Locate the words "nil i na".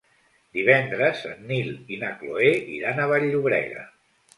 1.53-2.13